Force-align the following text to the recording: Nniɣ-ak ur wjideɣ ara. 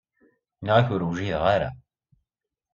Nniɣ-ak 0.59 0.87
ur 0.95 1.03
wjideɣ 1.07 1.43
ara. 1.55 1.69